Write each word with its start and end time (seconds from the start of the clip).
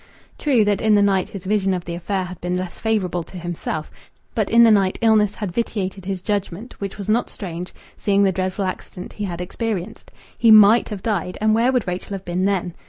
True, 0.39 0.65
that 0.65 0.81
in 0.81 0.95
the 0.95 1.01
night 1.03 1.29
his 1.29 1.45
vision 1.45 1.75
of 1.75 1.85
the 1.85 1.93
affair 1.93 2.23
had 2.23 2.41
been 2.41 2.57
less 2.57 2.79
favourable 2.79 3.21
to 3.21 3.37
himself, 3.37 3.91
but 4.33 4.49
in 4.49 4.63
the 4.63 4.71
night 4.71 4.97
illness 4.99 5.35
had 5.35 5.51
vitiated 5.51 6.05
his 6.05 6.23
judgment, 6.23 6.73
which 6.81 6.97
was 6.97 7.07
not 7.07 7.29
strange, 7.29 7.71
seeing 7.97 8.23
the 8.23 8.31
dreadful 8.31 8.65
accident 8.65 9.13
he 9.13 9.25
had 9.25 9.41
experienced.... 9.41 10.09
He 10.39 10.49
might 10.49 10.89
have 10.89 11.03
died, 11.03 11.37
and 11.39 11.53
where 11.53 11.71
would 11.71 11.87
Rachel 11.87 12.13
have 12.15 12.25
been 12.25 12.45
then?... 12.45 12.73